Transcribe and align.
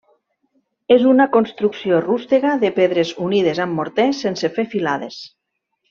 És 0.95 1.03
una 1.09 1.27
construcció 1.35 1.99
rústega 2.07 2.55
de 2.65 2.71
pedres 2.81 3.15
unides 3.29 3.63
amb 3.69 3.81
morter 3.83 4.07
sense 4.25 4.53
fer 4.59 4.67
filades. 4.77 5.21